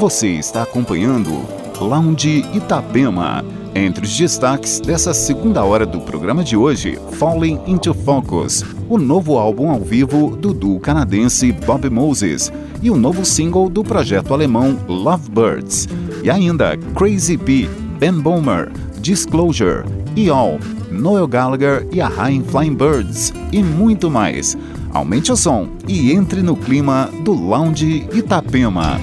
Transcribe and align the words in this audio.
Você 0.00 0.28
está 0.28 0.62
acompanhando 0.62 1.44
Lounge 1.78 2.42
Itapema. 2.54 3.44
Entre 3.74 4.02
os 4.02 4.16
destaques 4.16 4.80
dessa 4.80 5.12
segunda 5.12 5.62
hora 5.62 5.84
do 5.84 6.00
programa 6.00 6.42
de 6.42 6.56
hoje, 6.56 6.98
Falling 7.18 7.60
into 7.66 7.92
Focus, 7.92 8.64
o 8.88 8.96
novo 8.96 9.36
álbum 9.36 9.68
ao 9.68 9.78
vivo 9.78 10.34
do 10.34 10.54
duo 10.54 10.80
canadense 10.80 11.52
Bob 11.52 11.90
Moses 11.90 12.50
e 12.82 12.90
o 12.90 12.96
novo 12.96 13.26
single 13.26 13.68
do 13.68 13.84
projeto 13.84 14.32
alemão 14.32 14.74
Lovebirds. 14.88 15.86
E 16.24 16.30
ainda 16.30 16.78
Crazy 16.96 17.36
P, 17.36 17.68
Ben 17.98 18.14
Bomer, 18.14 18.72
Disclosure, 19.02 19.84
E.All, 20.16 20.58
Noel 20.90 21.28
Gallagher 21.28 21.86
e 21.92 22.00
a 22.00 22.08
High 22.08 22.42
Flying 22.48 22.74
Birds 22.74 23.34
e 23.52 23.62
muito 23.62 24.10
mais. 24.10 24.56
Aumente 24.94 25.30
o 25.30 25.36
som 25.36 25.68
e 25.86 26.10
entre 26.10 26.40
no 26.40 26.56
clima 26.56 27.10
do 27.22 27.34
Lounge 27.34 28.08
Itapema. 28.14 28.98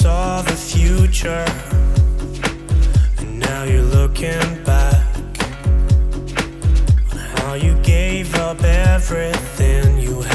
saw 0.00 0.40
the 0.40 0.52
future, 0.52 1.44
and 3.18 3.38
now 3.38 3.64
you're 3.64 3.82
looking 3.82 4.64
back 4.64 5.06
on 7.12 7.18
how 7.36 7.52
you 7.52 7.74
gave 7.82 8.34
up 8.36 8.64
everything 8.64 9.98
you 9.98 10.22
had. 10.22 10.29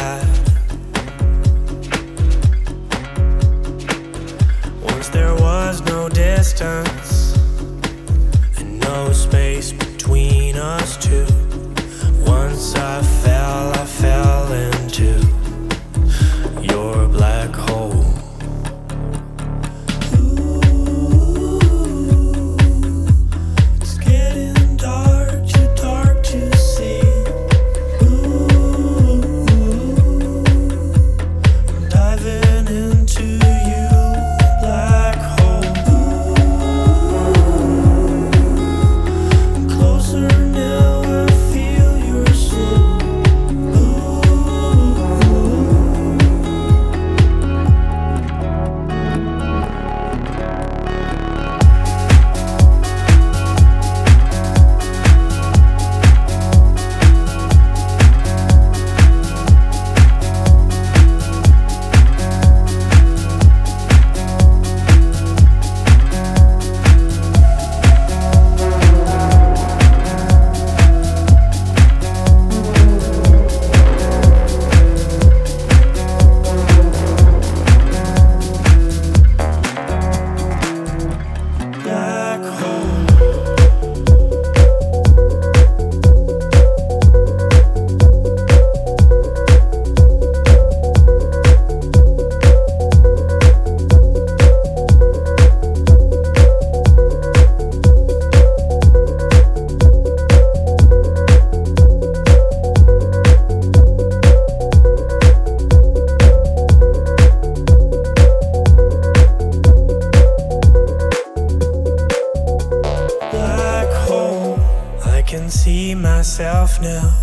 Can 115.45 115.51
see 115.51 115.93
myself 115.93 116.81
now 116.81 117.13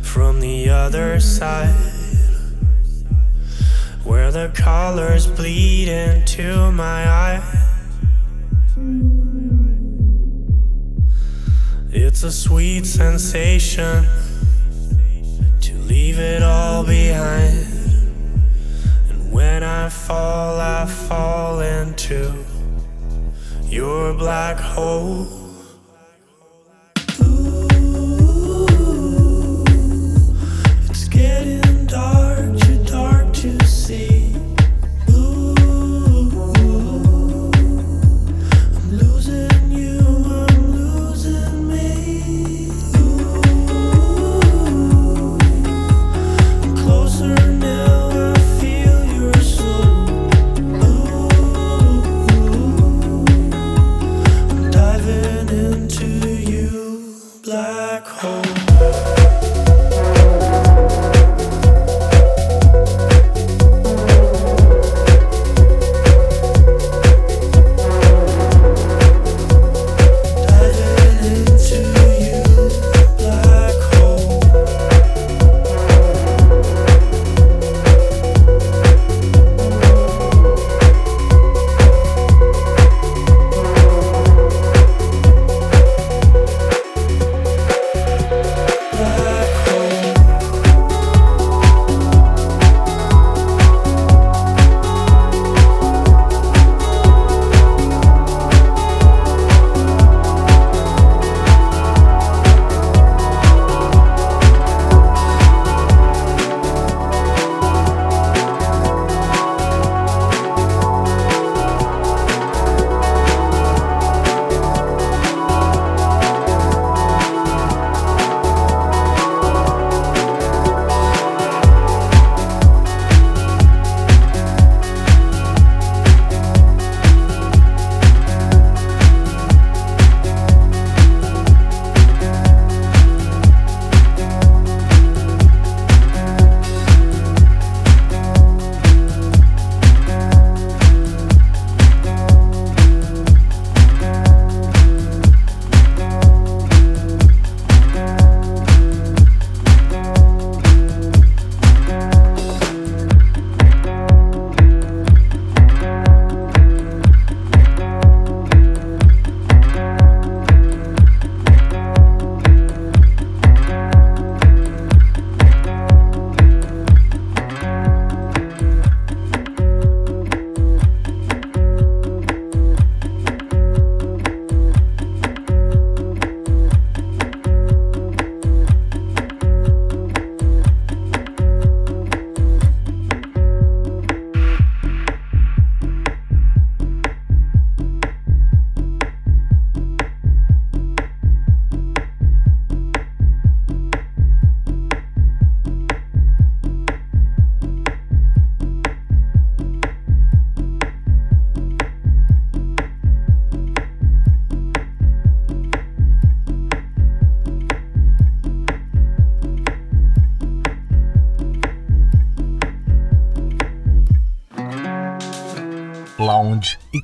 from 0.00 0.38
the 0.38 0.68
other 0.68 1.18
side, 1.18 1.74
where 4.04 4.30
the 4.30 4.48
colors 4.54 5.26
bleed 5.26 5.88
into 5.88 6.70
my 6.70 7.04
eye. 7.08 7.42
It's 11.90 12.22
a 12.22 12.30
sweet 12.30 12.86
sensation 12.86 14.06
to 15.62 15.74
leave 15.78 16.20
it 16.20 16.44
all 16.44 16.84
behind. 16.84 17.66
And 19.10 19.32
when 19.32 19.64
I 19.64 19.88
fall, 19.88 20.60
I 20.60 20.86
fall 20.86 21.58
into 21.58 22.44
your 23.64 24.14
black 24.14 24.58
hole. 24.58 25.41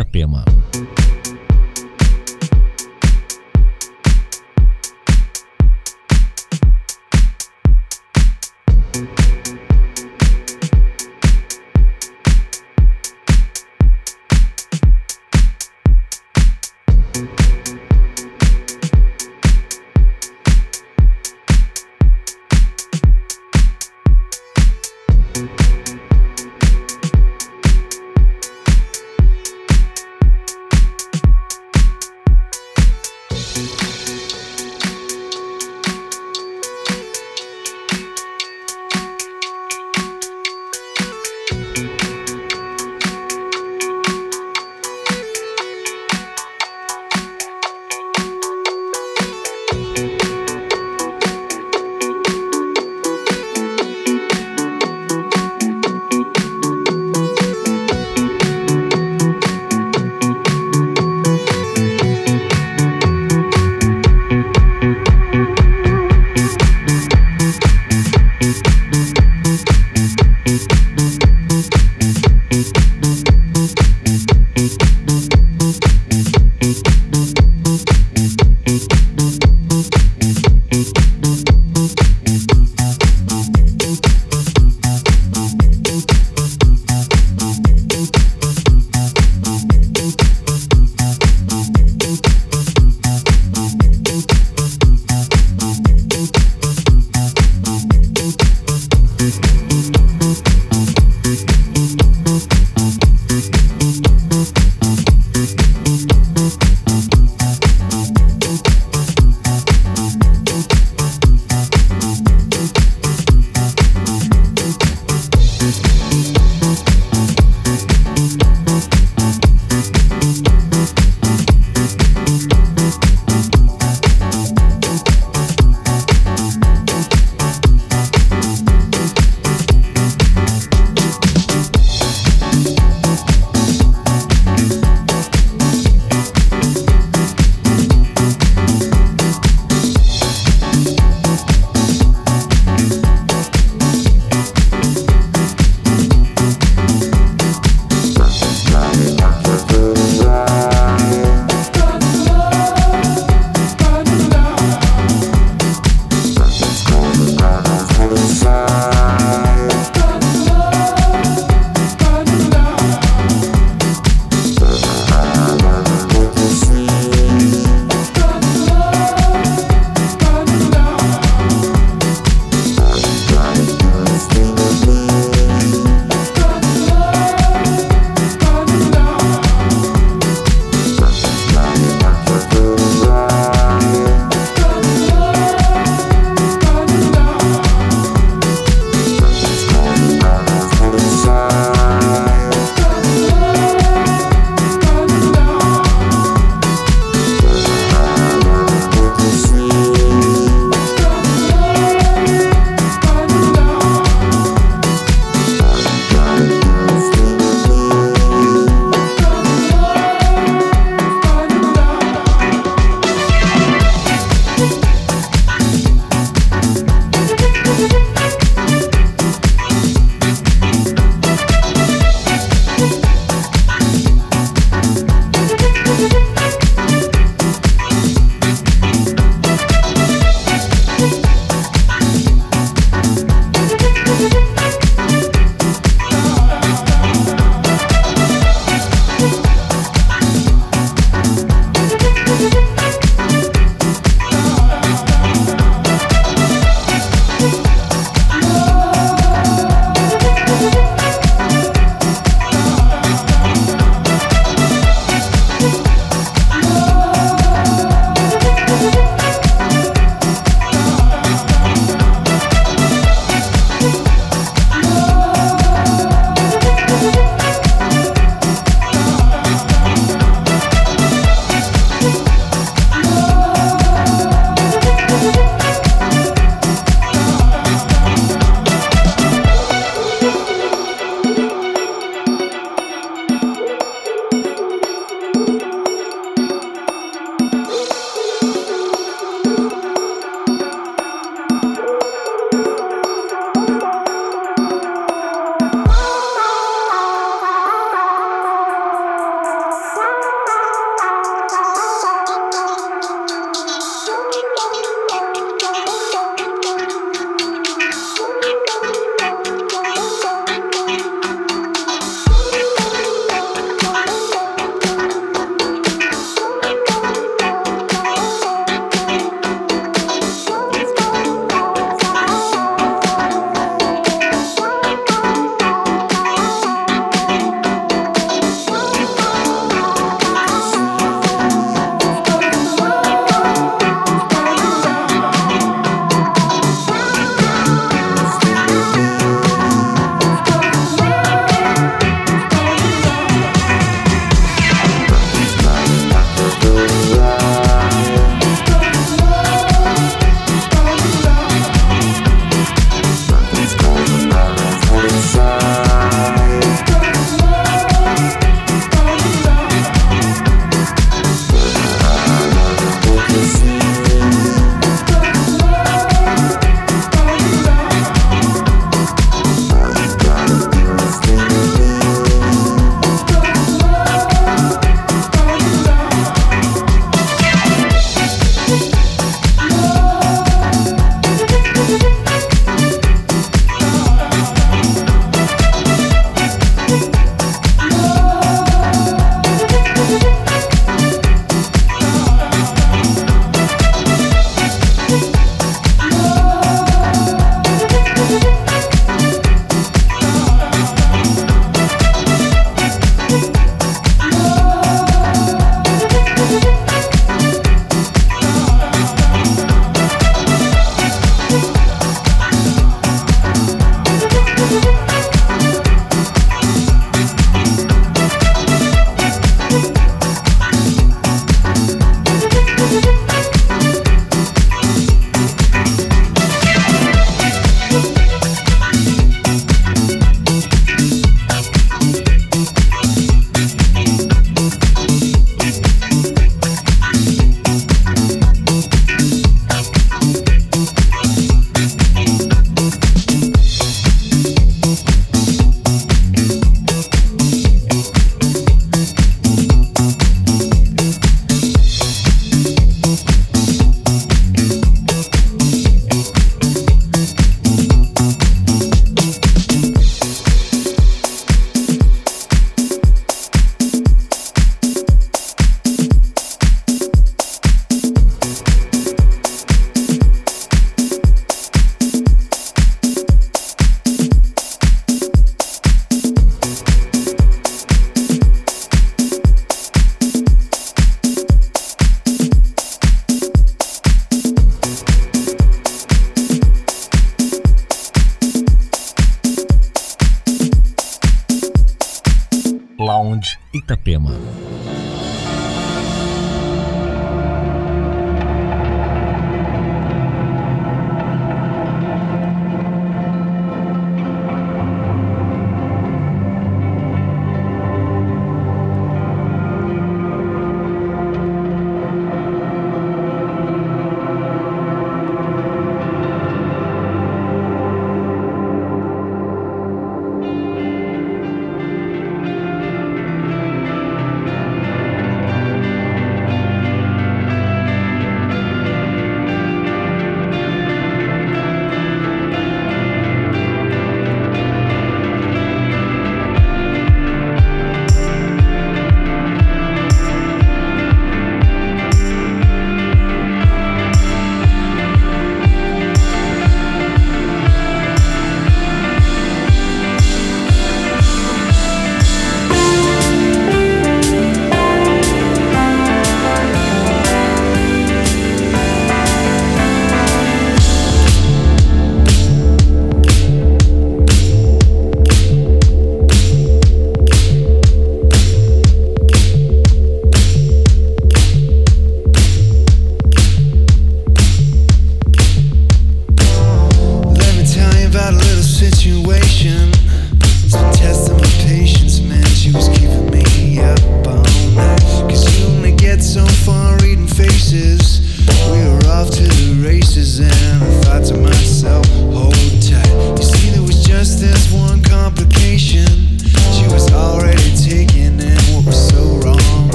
Itapema. 0.00 0.59